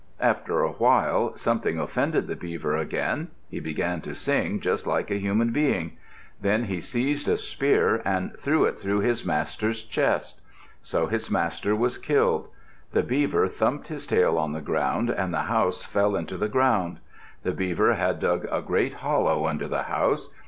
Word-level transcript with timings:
After 0.19 0.61
a 0.63 0.71
while, 0.71 1.35
something 1.37 1.77
offended 1.77 2.25
the 2.25 2.35
beaver 2.35 2.75
again. 2.75 3.27
He 3.51 3.59
began 3.59 4.01
to 4.01 4.15
sing 4.15 4.59
just 4.59 4.87
like 4.87 5.11
a 5.11 5.19
human 5.19 5.51
being. 5.51 5.95
Then 6.41 6.63
he 6.63 6.81
seized 6.81 7.27
a 7.27 7.37
spear 7.37 8.01
and 8.03 8.35
threw 8.35 8.65
it 8.65 8.79
through 8.79 9.01
his 9.01 9.23
master's 9.23 9.83
chest. 9.83 10.41
So 10.81 11.05
his 11.05 11.29
master 11.29 11.75
was 11.75 11.99
killed. 11.99 12.47
The 12.93 13.03
beaver 13.03 13.47
thumped 13.47 13.91
its 13.91 14.07
tail 14.07 14.39
on 14.39 14.53
the 14.53 14.59
ground 14.61 15.11
and 15.11 15.31
the 15.31 15.41
house 15.43 15.85
fell 15.85 16.15
into 16.15 16.35
the 16.35 16.49
ground. 16.49 16.97
The 17.43 17.53
beaver 17.53 17.93
had 17.93 18.19
dug 18.19 18.47
a 18.51 18.63
great 18.63 18.93
hollow 19.05 19.45
under 19.45 19.67
the 19.67 19.83
house. 19.83 20.33